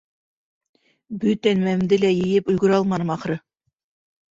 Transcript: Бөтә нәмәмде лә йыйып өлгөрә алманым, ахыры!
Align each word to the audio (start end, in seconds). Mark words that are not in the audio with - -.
Бөтә 1.25 1.53
нәмәмде 1.59 2.01
лә 2.05 2.11
йыйып 2.15 2.51
өлгөрә 2.55 2.81
алманым, 2.81 3.15
ахыры! 3.19 3.39